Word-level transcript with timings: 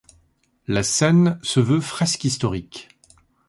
La 0.65 0.81
scène 0.81 1.37
se 1.43 1.59
veut 1.59 1.79
fresque 1.79 2.23
historique. 2.25 2.89